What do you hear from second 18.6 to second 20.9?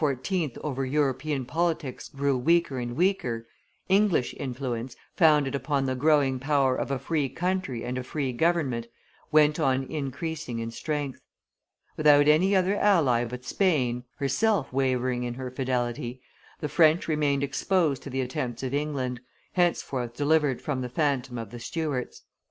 of England, henceforth delivered from the